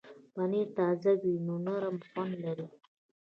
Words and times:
پنېر 0.33 0.67
تازه 0.77 1.11
وي 1.21 1.35
نو 1.45 1.55
نرم 1.65 1.97
خوند 2.07 2.33
لري. 2.45 2.67